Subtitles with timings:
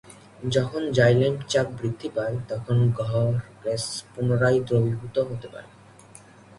[0.45, 5.69] যখন জাইলেম চাপ বৃদ্ধি পায়, তখন গহ্বর গ্যাস পুনরায় দ্রবীভূত হতে পারে।